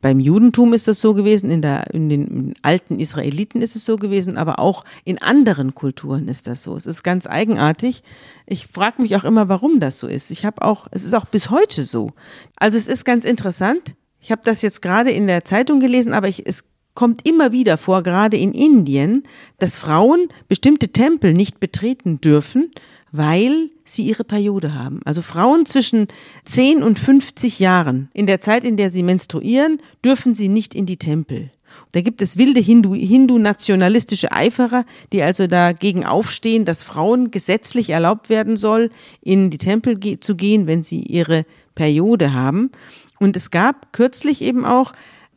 [0.00, 3.96] Beim Judentum ist das so gewesen, in, der, in den alten Israeliten ist es so
[3.96, 6.74] gewesen, aber auch in anderen Kulturen ist das so.
[6.74, 8.02] Es ist ganz eigenartig.
[8.46, 10.30] Ich frage mich auch immer, warum das so ist.
[10.30, 12.12] Ich habe auch, es ist auch bis heute so.
[12.56, 13.94] Also es ist ganz interessant.
[14.20, 17.78] Ich habe das jetzt gerade in der Zeitung gelesen, aber ich, es kommt immer wieder
[17.78, 19.24] vor, gerade in Indien,
[19.58, 22.72] dass Frauen bestimmte Tempel nicht betreten dürfen,
[23.12, 25.00] weil sie ihre Periode haben.
[25.04, 26.08] Also Frauen zwischen
[26.44, 30.86] 10 und 50 Jahren, in der Zeit, in der sie menstruieren, dürfen sie nicht in
[30.86, 31.50] die Tempel.
[31.92, 38.28] Da gibt es wilde Hindu-nationalistische Hindu Eiferer, die also dagegen aufstehen, dass Frauen gesetzlich erlaubt
[38.28, 38.90] werden soll,
[39.22, 41.44] in die Tempel ge zu gehen, wenn sie ihre
[41.74, 42.70] Periode haben.
[43.18, 44.92] Und es gab kürzlich eben auch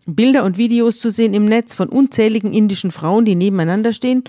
[0.05, 4.23] Bilder und Videos zu sehen im Netz von unzähligen indischen Frauen, die nebeneinander stehen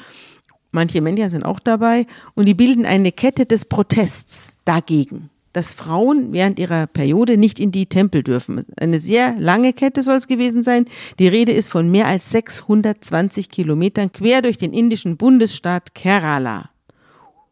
[0.74, 6.32] manche Männer sind auch dabei, und die bilden eine Kette des Protests dagegen, dass Frauen
[6.32, 8.64] während ihrer Periode nicht in die Tempel dürfen.
[8.76, 10.86] Eine sehr lange Kette soll es gewesen sein.
[11.18, 16.70] Die Rede ist von mehr als 620 Kilometern quer durch den indischen Bundesstaat Kerala.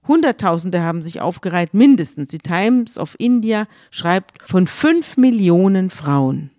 [0.07, 2.29] Hunderttausende haben sich aufgereiht, mindestens.
[2.29, 6.51] Die Times of India schreibt von fünf Millionen Frauen.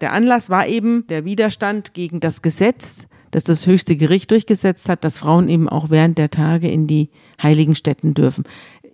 [0.00, 5.02] Der Anlass war eben der Widerstand gegen das Gesetz, dass das höchste Gericht durchgesetzt hat,
[5.02, 7.10] dass Frauen eben auch während der Tage in die
[7.42, 8.44] heiligen Städten dürfen.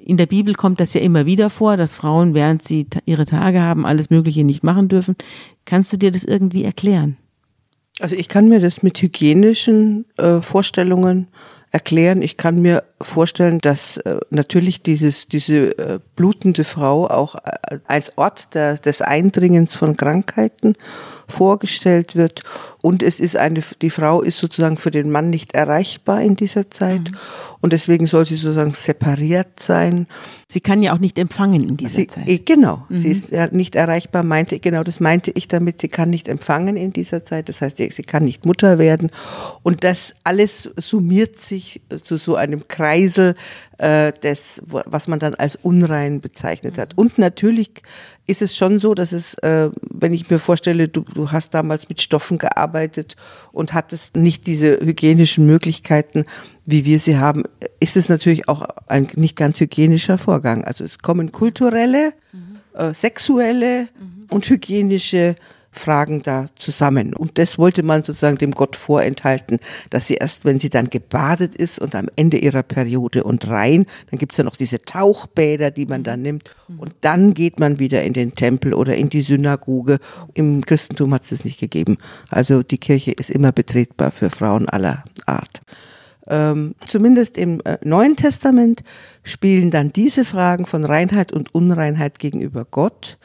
[0.02, 3.60] In der Bibel kommt das ja immer wieder vor, dass Frauen, während sie ihre Tage
[3.60, 5.14] haben, alles Mögliche nicht machen dürfen.
[5.66, 7.18] Kannst du dir das irgendwie erklären?
[8.00, 11.28] Also ich kann mir das mit hygienischen äh, Vorstellungen
[11.70, 12.22] erklären.
[12.22, 18.16] Ich kann mir vorstellen, dass äh, natürlich dieses, diese äh, blutende Frau auch äh, als
[18.16, 20.76] Ort der, des Eindringens von Krankheiten
[21.28, 22.42] vorgestellt wird.
[22.82, 26.70] Und es ist eine, die Frau ist sozusagen für den Mann nicht erreichbar in dieser
[26.70, 27.10] Zeit.
[27.10, 27.16] Mhm.
[27.60, 30.06] Und deswegen soll sie sozusagen separiert sein.
[30.48, 32.26] Sie kann ja auch nicht empfangen in dieser sie, Zeit.
[32.26, 32.86] Eh, genau.
[32.88, 32.96] Mhm.
[32.96, 35.82] Sie ist ja nicht erreichbar, meinte, genau das meinte ich damit.
[35.82, 37.50] Sie kann nicht empfangen in dieser Zeit.
[37.50, 39.10] Das heißt, sie kann nicht Mutter werden.
[39.62, 43.34] Und das alles summiert sich zu so einem Kreisel
[43.76, 46.96] äh, des, was man dann als unrein bezeichnet hat.
[46.96, 47.82] Und natürlich
[48.26, 51.88] ist es schon so, dass es, äh, wenn ich mir vorstelle, du, du hast damals
[51.88, 52.69] mit Stoffen gearbeitet
[53.52, 56.24] und hattest nicht diese hygienischen Möglichkeiten,
[56.66, 57.44] wie wir sie haben,
[57.80, 60.64] ist es natürlich auch ein nicht ganz hygienischer Vorgang.
[60.64, 62.58] Also es kommen kulturelle, mhm.
[62.78, 64.26] äh, sexuelle mhm.
[64.30, 65.36] und hygienische
[65.72, 67.14] Fragen da zusammen.
[67.14, 69.58] Und das wollte man sozusagen dem Gott vorenthalten,
[69.90, 73.86] dass sie erst, wenn sie dann gebadet ist und am Ende ihrer Periode und rein,
[74.10, 76.54] dann gibt's ja noch diese Tauchbäder, die man dann nimmt.
[76.76, 79.98] Und dann geht man wieder in den Tempel oder in die Synagoge.
[80.34, 81.98] Im Christentum hat es das nicht gegeben.
[82.28, 85.62] Also die Kirche ist immer betretbar für Frauen aller Art.
[86.26, 88.82] Ähm, zumindest im äh, Neuen Testament
[89.24, 93.18] spielen dann diese Fragen von Reinheit und Unreinheit gegenüber Gott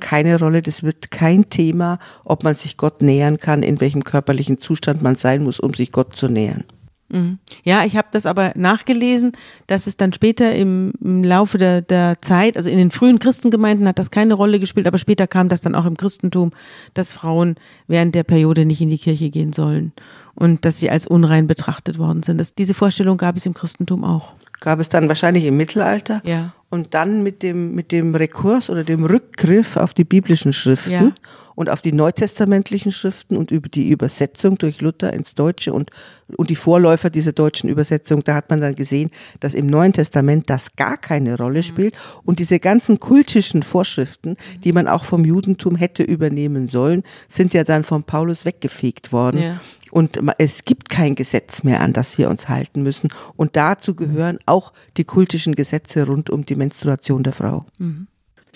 [0.00, 0.62] keine Rolle.
[0.62, 5.14] Das wird kein Thema, ob man sich Gott nähern kann, in welchem körperlichen Zustand man
[5.14, 6.64] sein muss, um sich Gott zu nähern.
[7.08, 7.38] Mhm.
[7.62, 9.32] Ja, ich habe das aber nachgelesen,
[9.68, 13.86] dass es dann später im, im Laufe der, der, Zeit, also in den frühen Christengemeinden
[13.86, 16.50] hat das keine Rolle gespielt, aber später kam das dann auch im Christentum,
[16.94, 17.54] dass Frauen
[17.86, 19.92] während der Periode nicht in die Kirche gehen sollen
[20.34, 22.38] und dass sie als unrein betrachtet worden sind.
[22.38, 24.32] Das, diese Vorstellung gab es im Christentum auch.
[24.60, 26.22] Gab es dann wahrscheinlich im Mittelalter.
[26.24, 26.52] Ja.
[26.68, 31.12] Und dann mit dem, mit dem Rekurs oder dem Rückgriff auf die biblischen Schriften ja.
[31.54, 35.90] und auf die neutestamentlichen Schriften und über die Übersetzung durch Luther ins Deutsche und,
[36.36, 40.50] und die Vorläufer dieser deutschen Übersetzung, da hat man dann gesehen, dass im Neuen Testament
[40.50, 41.64] das gar keine Rolle mhm.
[41.64, 47.54] spielt und diese ganzen kultischen Vorschriften, die man auch vom Judentum hätte übernehmen sollen, sind
[47.54, 49.40] ja dann von Paulus weggefegt worden.
[49.40, 49.60] Ja.
[49.96, 53.08] Und es gibt kein Gesetz mehr, an das wir uns halten müssen.
[53.34, 57.64] Und dazu gehören auch die kultischen Gesetze rund um die Menstruation der Frau.
[57.78, 58.06] Mhm.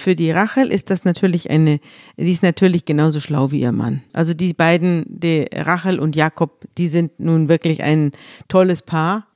[0.01, 1.79] Für die Rachel ist das natürlich eine,
[2.17, 4.03] die ist natürlich genauso schlau wie ihr Mann.
[4.15, 8.13] Also die beiden, die Rachel und Jakob, die sind nun wirklich ein
[8.49, 9.27] tolles Paar.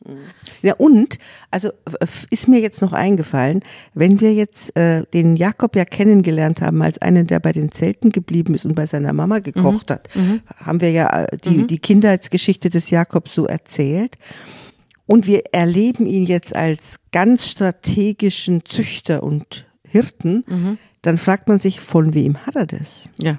[0.62, 1.18] Ja, und,
[1.50, 1.70] also
[2.30, 3.60] ist mir jetzt noch eingefallen,
[3.92, 8.10] wenn wir jetzt äh, den Jakob ja kennengelernt haben als einen, der bei den Zelten
[8.10, 9.92] geblieben ist und bei seiner Mama gekocht mhm.
[9.92, 10.40] hat, mhm.
[10.56, 11.66] haben wir ja äh, die, mhm.
[11.66, 14.16] die Kindheitsgeschichte des Jakob so erzählt.
[15.06, 20.78] Und wir erleben ihn jetzt als ganz strategischen Züchter und Hirten, mhm.
[21.02, 23.08] dann fragt man sich, von wem hat er das?
[23.22, 23.38] Ja.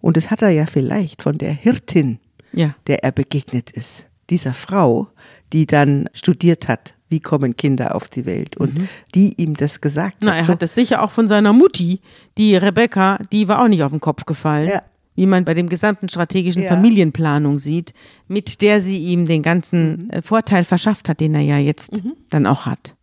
[0.00, 2.20] Und das hat er ja vielleicht von der Hirtin,
[2.52, 2.74] ja.
[2.86, 4.06] der er begegnet ist.
[4.30, 5.08] Dieser Frau,
[5.52, 8.88] die dann studiert hat, wie kommen Kinder auf die Welt und mhm.
[9.14, 10.48] die ihm das gesagt Na, hat.
[10.48, 12.00] Er hat das sicher auch von seiner Mutti,
[12.38, 14.70] die Rebecca, die war auch nicht auf den Kopf gefallen.
[14.70, 14.82] Ja.
[15.16, 16.70] Wie man bei dem gesamten strategischen ja.
[16.70, 17.92] Familienplanung sieht,
[18.26, 20.10] mit der sie ihm den ganzen mhm.
[20.10, 22.14] Äh, Vorteil verschafft hat, den er ja jetzt mhm.
[22.30, 22.96] dann auch hat.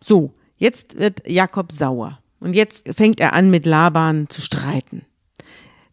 [0.00, 2.18] So, jetzt wird Jakob sauer.
[2.40, 5.06] Und jetzt fängt er an, mit Laban zu streiten.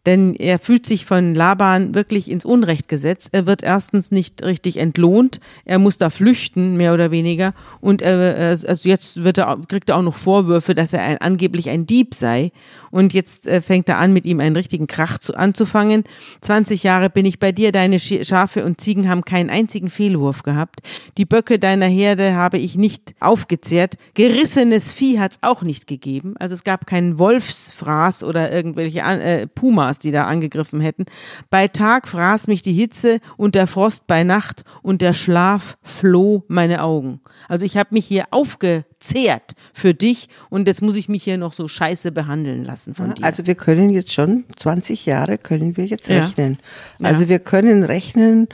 [0.04, 3.28] Denn er fühlt sich von Laban wirklich ins Unrecht gesetzt.
[3.30, 5.38] Er wird erstens nicht richtig entlohnt.
[5.64, 7.54] Er muss da flüchten, mehr oder weniger.
[7.80, 11.86] Und er, also jetzt er, kriegt er auch noch Vorwürfe, dass er ein, angeblich ein
[11.86, 12.50] Dieb sei.
[12.90, 16.02] Und jetzt äh, fängt er an, mit ihm einen richtigen Krach zu, anzufangen.
[16.40, 17.70] 20 Jahre bin ich bei dir.
[17.70, 20.80] Deine Schafe und Ziegen haben keinen einzigen Fehlwurf gehabt.
[21.16, 23.98] Die Böcke deiner Herde habe ich nicht aufgezehrt.
[24.14, 26.34] Gerissenes Vieh hat es auch nicht gegeben.
[26.40, 31.06] Also es gab keinen Wolfsfraß oder irgendwelche äh, Pumas Pumas, die da angegriffen hätten.
[31.50, 36.44] Bei Tag fraß mich die Hitze und der Frost bei Nacht und der Schlaf floh
[36.48, 37.20] meine Augen.
[37.48, 41.52] Also ich habe mich hier aufgezehrt für dich und jetzt muss ich mich hier noch
[41.52, 43.24] so scheiße behandeln lassen von dir.
[43.24, 46.58] Also wir können jetzt schon 20 Jahre können wir jetzt rechnen.
[46.98, 47.08] Ja.
[47.08, 47.28] Also ja.
[47.28, 48.48] wir können rechnen,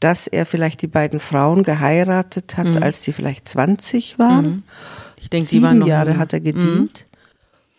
[0.00, 2.82] dass er vielleicht die beiden Frauen geheiratet hat, mhm.
[2.82, 4.44] als die vielleicht 20 waren.
[4.44, 4.62] Mhm.
[5.16, 7.04] Ich denke, Sieben die waren noch Jahre hat er gedient.
[7.04, 7.09] Mhm.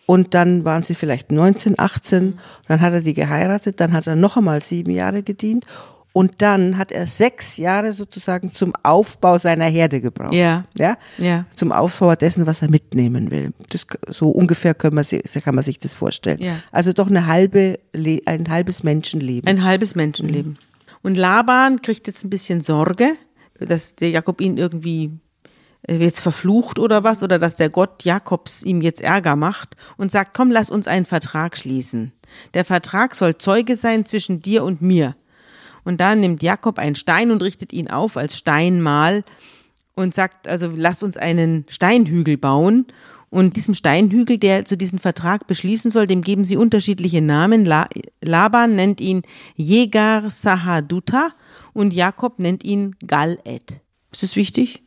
[0.06, 2.38] Und dann waren sie vielleicht 19, 18,
[2.68, 5.66] dann hat er die geheiratet, dann hat er noch einmal sieben Jahre gedient
[6.12, 10.34] und dann hat er sechs Jahre sozusagen zum Aufbau seiner Herde gebraucht.
[10.34, 10.64] Ja.
[10.76, 10.98] Ja.
[11.18, 11.46] ja.
[11.56, 13.52] Zum Aufbau dessen, was er mitnehmen will.
[13.70, 16.38] Das, so ungefähr kann man, kann man sich das vorstellen.
[16.38, 16.56] Ja.
[16.70, 17.78] Also doch eine halbe,
[18.26, 19.48] ein halbes Menschenleben.
[19.48, 20.58] Ein halbes Menschenleben.
[21.02, 23.14] Und Laban kriegt jetzt ein bisschen Sorge,
[23.58, 25.12] dass der Jakob ihn irgendwie
[25.88, 30.34] jetzt verflucht oder was, oder dass der Gott Jakobs ihm jetzt Ärger macht und sagt,
[30.34, 32.12] komm, lass uns einen Vertrag schließen.
[32.54, 35.16] Der Vertrag soll Zeuge sein zwischen dir und mir.
[35.84, 39.24] Und da nimmt Jakob einen Stein und richtet ihn auf als Steinmal
[39.94, 42.86] und sagt, also lass uns einen Steinhügel bauen.
[43.30, 47.64] Und diesem Steinhügel, der zu diesem Vertrag beschließen soll, dem geben sie unterschiedliche Namen.
[47.64, 47.88] La
[48.20, 49.22] Laban nennt ihn
[49.56, 51.30] Jegar Sahaduta
[51.72, 53.80] und Jakob nennt ihn Galed.
[54.12, 54.82] Ist das wichtig?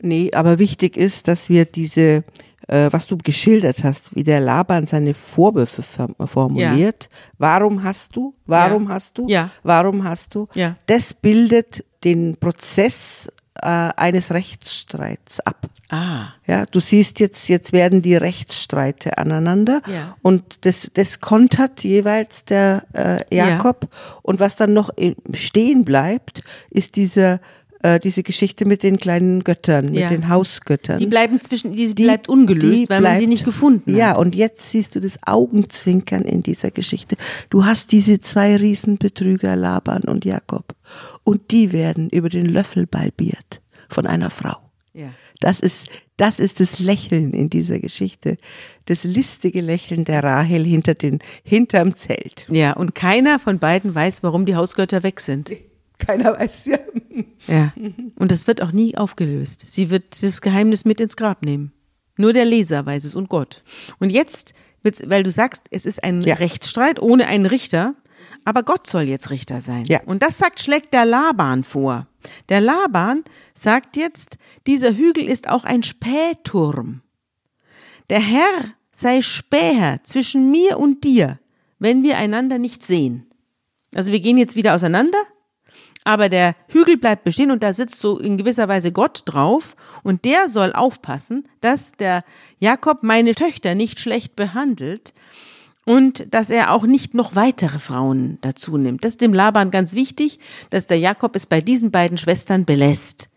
[0.00, 2.24] Nee, aber wichtig ist, dass wir diese,
[2.68, 5.82] äh, was du geschildert hast, wie der Laban seine Vorwürfe
[6.26, 7.08] formuliert.
[7.10, 7.18] Ja.
[7.38, 8.34] Warum hast du?
[8.46, 8.90] Warum ja.
[8.90, 9.26] hast du?
[9.28, 9.50] Ja.
[9.62, 10.46] Warum hast du?
[10.54, 10.76] Ja.
[10.86, 13.28] Das bildet den Prozess
[13.60, 15.66] äh, eines Rechtsstreits ab.
[15.88, 16.28] Ah.
[16.46, 20.16] Ja, du siehst jetzt, jetzt werden die Rechtsstreite aneinander ja.
[20.22, 23.84] und das, das kontert jeweils der äh, Jakob.
[23.90, 23.98] Ja.
[24.22, 24.90] Und was dann noch
[25.32, 27.40] stehen bleibt, ist dieser
[27.82, 30.10] äh, diese Geschichte mit den kleinen Göttern, ja.
[30.10, 30.98] mit den Hausgöttern.
[30.98, 33.98] Die bleiben zwischen, die, die bleibt ungelöst, die weil bleibt, man sie nicht gefunden hat.
[33.98, 37.16] Ja, und jetzt siehst du das Augenzwinkern in dieser Geschichte.
[37.50, 40.74] Du hast diese zwei Riesenbetrüger, Laban und Jakob.
[41.24, 44.56] Und die werden über den Löffel balbiert von einer Frau.
[44.92, 45.10] Ja.
[45.40, 48.38] Das ist, das ist das Lächeln in dieser Geschichte.
[48.86, 52.46] Das listige Lächeln der Rahel hinter den, hinterm Zelt.
[52.50, 55.52] Ja, und keiner von beiden weiß, warum die Hausgötter weg sind.
[55.98, 56.78] Keiner weiß ja.
[57.46, 57.72] Ja.
[58.16, 59.64] Und es wird auch nie aufgelöst.
[59.66, 61.72] Sie wird das Geheimnis mit ins Grab nehmen.
[62.16, 63.62] Nur der Leser weiß es und Gott.
[63.98, 66.34] Und jetzt, weil du sagst, es ist ein ja.
[66.34, 67.94] Rechtsstreit ohne einen Richter,
[68.44, 69.84] aber Gott soll jetzt Richter sein.
[69.86, 70.00] Ja.
[70.04, 72.06] Und das sagt, schlägt der Laban vor.
[72.48, 77.02] Der Laban sagt jetzt, dieser Hügel ist auch ein Spähturm.
[78.10, 81.38] Der Herr sei Späher zwischen mir und dir,
[81.78, 83.26] wenn wir einander nicht sehen.
[83.94, 85.18] Also wir gehen jetzt wieder auseinander,
[86.04, 90.24] aber der Hügel bleibt bestehen und da sitzt so in gewisser Weise Gott drauf und
[90.24, 92.24] der soll aufpassen, dass der
[92.58, 95.12] Jakob meine Töchter nicht schlecht behandelt
[95.84, 99.04] und dass er auch nicht noch weitere Frauen dazu nimmt.
[99.04, 100.38] Das ist dem Laban ganz wichtig,
[100.70, 103.30] dass der Jakob es bei diesen beiden Schwestern belässt.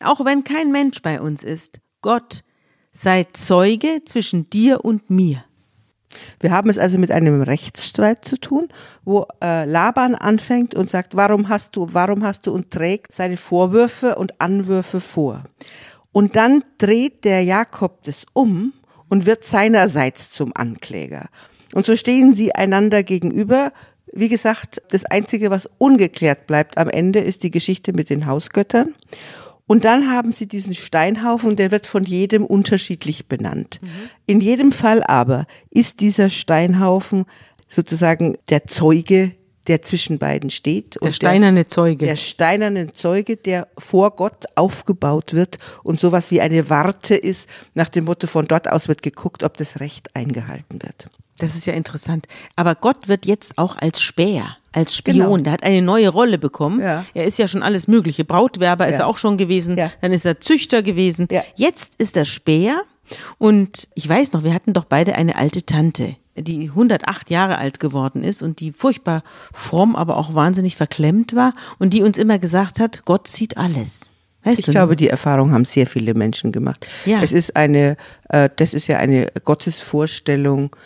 [0.00, 2.42] Auch wenn kein Mensch bei uns ist, Gott
[2.92, 5.44] sei Zeuge zwischen dir und mir.
[6.40, 8.68] Wir haben es also mit einem Rechtsstreit zu tun,
[9.04, 13.36] wo äh, Laban anfängt und sagt, warum hast du, warum hast du und trägt seine
[13.36, 15.44] Vorwürfe und Anwürfe vor.
[16.12, 18.72] Und dann dreht der Jakob das um
[19.08, 21.28] und wird seinerseits zum Ankläger.
[21.74, 23.72] Und so stehen sie einander gegenüber.
[24.12, 28.94] Wie gesagt, das Einzige, was ungeklärt bleibt am Ende, ist die Geschichte mit den Hausgöttern.
[29.66, 33.80] Und dann haben sie diesen Steinhaufen, der wird von jedem unterschiedlich benannt.
[33.80, 33.88] Mhm.
[34.26, 37.24] In jedem Fall aber ist dieser Steinhaufen
[37.66, 39.32] sozusagen der Zeuge
[39.66, 40.98] der zwischen beiden steht.
[41.02, 42.06] Der steinerne Zeuge.
[42.06, 47.88] Der steinerne Zeuge, der vor Gott aufgebaut wird und sowas wie eine Warte ist, nach
[47.88, 51.08] dem Motto, von dort aus wird geguckt, ob das Recht eingehalten wird.
[51.38, 52.26] Das ist ja interessant.
[52.54, 55.16] Aber Gott wird jetzt auch als Späher, als Spion.
[55.18, 55.36] Genau.
[55.38, 56.80] Der hat eine neue Rolle bekommen.
[56.80, 57.04] Ja.
[57.12, 58.24] Er ist ja schon alles Mögliche.
[58.24, 59.04] Brautwerber ist Ja.
[59.04, 59.76] er auch schon gewesen.
[59.76, 59.90] Ja.
[60.00, 61.26] Dann ist er Züchter gewesen.
[61.32, 61.42] Ja.
[61.56, 62.82] Jetzt ist er Späher.
[63.38, 67.80] Und ich weiß noch, wir hatten doch beide eine alte Tante, die 108 Jahre alt
[67.80, 72.38] geworden ist und die furchtbar fromm, aber auch wahnsinnig verklemmt war und die uns immer
[72.38, 74.12] gesagt hat, Gott sieht alles.
[74.42, 76.86] Weißt Ich glaube, die Erfahrung haben sehr viele Menschen gemacht.
[77.06, 77.22] Ja.
[77.22, 77.96] Es ist eine,
[78.28, 80.76] äh, das ist ja eine Gottesvorstellung,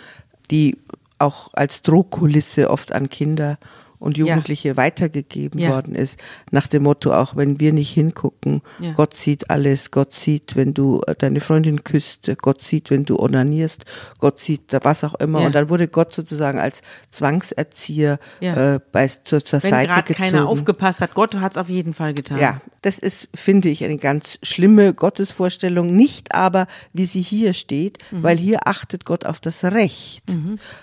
[0.50, 0.76] die
[1.18, 3.58] auch als Drohkulisse oft an Kinder
[3.98, 4.26] und Ja.
[4.26, 5.70] Jugendliche weitergegeben Ja.
[5.70, 6.18] worden ist.
[6.50, 8.92] Nach dem Motto, auch wenn wir nicht hingucken, Ja.
[8.92, 13.18] Gott sieht alles, Gott sieht, wenn du äh, deine Freundin küsst, Gott sieht, wenn du
[13.18, 13.84] onanierst,
[14.18, 15.40] Gott sieht was auch immer.
[15.40, 15.46] Ja.
[15.46, 18.74] Und dann wurde Gott sozusagen als Zwangserzieher Ja.
[18.76, 20.14] äh, bei, zur, zur Wenn Seite gezogen.
[20.30, 22.38] keiner aufgepasst hat, Gott hat es auf jeden Fall getan.
[22.40, 25.94] Ja, das ist, finde ich, eine ganz schlimme Gottesvorstellung.
[25.96, 30.22] Nicht aber, wie sie hier steht, weil hier achtet Gott auf das Recht.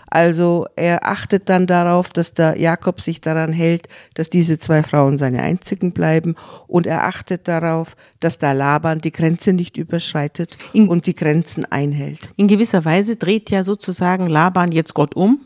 [0.07, 5.17] Also er achtet dann darauf, dass der Jakob sich daran hält, dass diese zwei Frauen
[5.17, 6.35] seine einzigen bleiben.
[6.67, 11.65] Und er achtet darauf, dass der Laban die Grenze nicht überschreitet In- und die Grenzen
[11.65, 12.29] einhält.
[12.35, 15.45] In gewisser Weise dreht ja sozusagen Laban jetzt Gott um.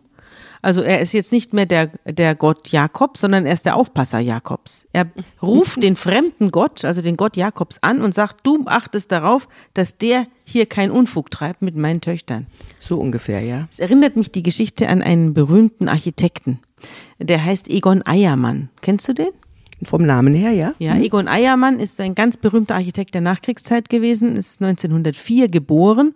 [0.61, 4.19] Also er ist jetzt nicht mehr der, der Gott Jakob, sondern er ist der Aufpasser
[4.19, 4.87] Jakobs.
[4.91, 5.07] Er
[5.41, 9.97] ruft den fremden Gott, also den Gott Jakobs an und sagt, du achtest darauf, dass
[9.97, 12.47] der hier keinen Unfug treibt mit meinen Töchtern.
[12.79, 13.67] So ungefähr, ja.
[13.71, 16.59] Es erinnert mich die Geschichte an einen berühmten Architekten.
[17.19, 18.69] Der heißt Egon Eiermann.
[18.81, 19.29] Kennst du den?
[19.83, 20.73] Vom Namen her, ja.
[20.79, 26.13] Ja, Egon Eiermann ist ein ganz berühmter Architekt der Nachkriegszeit gewesen, ist 1904 geboren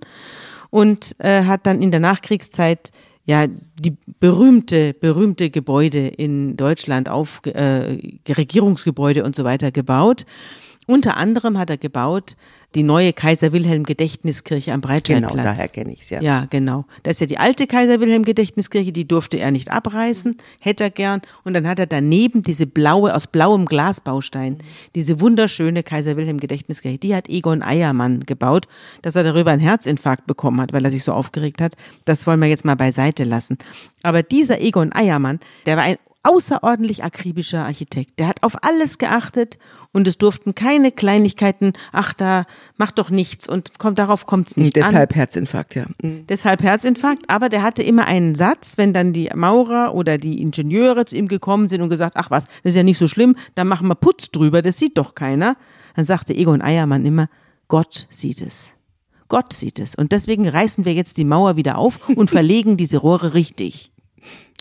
[0.69, 2.91] und äh, hat dann in der Nachkriegszeit
[3.25, 7.97] ja die berühmte berühmte Gebäude in Deutschland auf äh,
[8.27, 10.25] Regierungsgebäude und so weiter gebaut.
[10.85, 12.35] Unter anderem hat er gebaut
[12.75, 15.31] die neue Kaiser Wilhelm Gedächtniskirche am Breitscheidplatz.
[15.31, 16.21] Genau, daher kenne ich's, ja.
[16.21, 16.85] Ja, genau.
[17.03, 20.89] Das ist ja die alte Kaiser Wilhelm Gedächtniskirche, die durfte er nicht abreißen, hätte er
[20.89, 21.21] gern.
[21.43, 24.57] Und dann hat er daneben diese blaue, aus blauem Glasbaustein,
[24.95, 28.67] diese wunderschöne Kaiser Wilhelm Gedächtniskirche, die hat Egon Eiermann gebaut.
[29.01, 32.39] Dass er darüber einen Herzinfarkt bekommen hat, weil er sich so aufgeregt hat, das wollen
[32.39, 33.57] wir jetzt mal beiseite lassen.
[34.01, 38.19] Aber dieser Egon Eiermann, der war ein außerordentlich akribischer Architekt.
[38.19, 39.59] Der hat auf alles geachtet
[39.91, 42.45] und es durften keine Kleinigkeiten, ach da,
[42.77, 44.83] mach doch nichts und kommt, darauf kommt es nicht an.
[44.85, 45.85] Deshalb Herzinfarkt, ja.
[46.01, 46.25] Mhm.
[46.27, 51.05] Deshalb Herzinfarkt, aber der hatte immer einen Satz, wenn dann die Maurer oder die Ingenieure
[51.05, 53.67] zu ihm gekommen sind und gesagt, ach was, das ist ja nicht so schlimm, dann
[53.67, 55.57] machen wir Putz drüber, das sieht doch keiner.
[55.95, 57.29] Dann sagte Egon Eiermann immer,
[57.67, 58.75] Gott sieht es.
[59.27, 59.95] Gott sieht es.
[59.95, 63.92] Und deswegen reißen wir jetzt die Mauer wieder auf und verlegen diese Rohre richtig.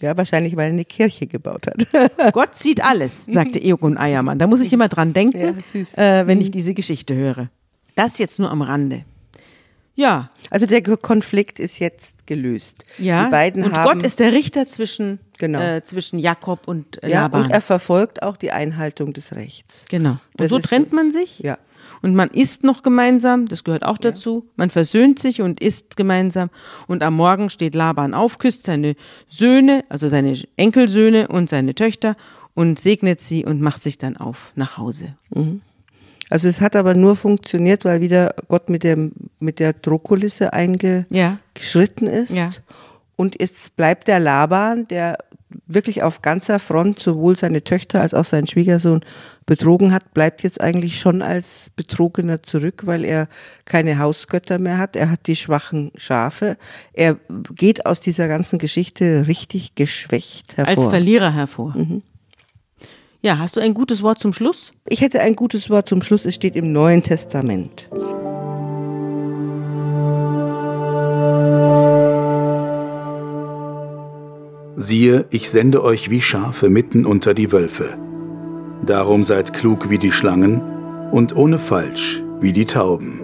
[0.00, 1.86] Ja, wahrscheinlich, weil er eine Kirche gebaut hat.
[2.32, 4.38] Gott sieht alles, sagte Egon Eiermann.
[4.38, 7.48] Da muss ich immer dran denken, Ja, äh, wenn ich diese Geschichte höre.
[7.94, 9.04] Das jetzt nur am Rande.
[9.94, 12.84] Ja, Also der Konflikt ist jetzt gelöst.
[12.98, 13.24] ja.
[13.26, 15.60] Die beiden und haben, Gott ist der Richter zwischen, Genau.
[15.60, 17.44] äh, zwischen Jakob und äh, ja, Laban.
[17.44, 19.84] und er verfolgt auch die Einhaltung des Rechts.
[19.90, 20.12] genau.
[20.12, 21.40] Und Das so trennt man sich.
[21.40, 21.58] Ja.
[22.00, 24.46] Und man isst noch gemeinsam, das gehört auch dazu.
[24.56, 26.50] Man versöhnt sich und isst gemeinsam.
[26.86, 28.94] Und am Morgen steht Laban auf, küsst seine
[29.28, 32.16] Söhne, also seine Enkelsöhne und seine Töchter
[32.54, 35.14] und segnet sie und macht sich dann auf nach Hause.
[36.30, 42.06] Also es hat aber nur funktioniert, weil wieder Gott mit dem mit der Drohkulisse eingeschritten
[42.06, 42.12] Ja.
[42.12, 42.30] ist.
[42.30, 42.50] Ja.
[43.16, 45.18] Und jetzt bleibt der Laban, der
[45.66, 49.04] wirklich auf ganzer Front sowohl seine Töchter als auch seinen Schwiegersohn
[49.46, 53.28] betrogen hat, bleibt jetzt eigentlich schon als Betrogener zurück, weil er
[53.64, 54.96] keine Hausgötter mehr hat.
[54.96, 56.56] Er hat die schwachen Schafe.
[56.92, 57.16] Er
[57.54, 60.74] geht aus dieser ganzen Geschichte richtig geschwächt hervor.
[60.74, 61.74] Als Verlierer hervor.
[61.76, 62.02] Mhm.
[63.20, 64.72] Ja, hast du ein gutes Wort zum Schluss?
[64.88, 66.24] Ich hätte ein gutes Wort zum Schluss.
[66.24, 67.88] Es steht im Neuen Testament.
[74.76, 77.96] Siehe, ich sende euch wie Schafe mitten unter die Wölfe.
[78.84, 80.60] Darum seid klug wie die Schlangen
[81.12, 83.20] und ohne Falsch wie die Tauben.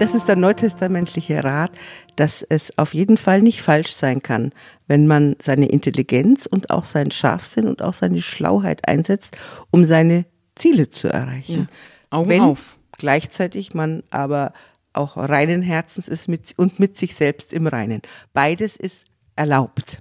[0.00, 1.70] Das ist der neutestamentliche Rat,
[2.16, 4.52] dass es auf jeden Fall nicht falsch sein kann,
[4.88, 9.36] wenn man seine Intelligenz und auch seinen Scharfsinn und auch seine Schlauheit einsetzt,
[9.70, 10.24] um seine
[10.56, 11.68] Ziele zu erreichen.
[12.10, 12.78] Augen wenn auf.
[12.96, 14.52] gleichzeitig man aber
[14.92, 18.02] auch reinen Herzens ist mit, und mit sich selbst im Reinen.
[18.32, 19.04] Beides ist
[19.36, 20.00] erlaubt.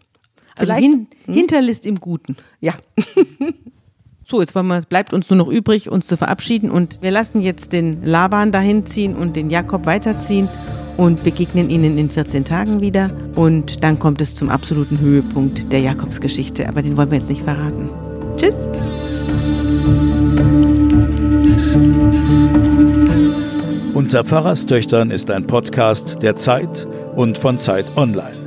[0.57, 2.35] Also Vielleicht- hin, Hinterlist im Guten.
[2.61, 2.73] Ja,
[4.29, 7.11] So, jetzt wollen wir, es bleibt uns nur noch übrig, uns zu verabschieden und wir
[7.11, 10.49] lassen jetzt den Laban dahin ziehen und den Jakob weiterziehen
[10.97, 13.09] und begegnen ihnen in 14 Tagen wieder.
[13.35, 17.43] Und dann kommt es zum absoluten Höhepunkt der Jakobsgeschichte, aber den wollen wir jetzt nicht
[17.43, 17.89] verraten.
[18.35, 18.67] Tschüss!
[23.93, 28.46] Unter Pfarrerstöchtern ist ein Podcast der Zeit und von Zeit Online.